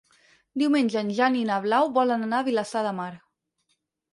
Diumenge 0.61 0.95
en 1.01 1.11
Jan 1.17 1.37
i 1.41 1.45
na 1.49 1.59
Blau 1.65 1.91
volen 1.99 2.27
anar 2.29 2.41
a 2.41 2.47
Vilassar 2.51 2.85
de 2.89 2.95
Mar. 3.03 3.11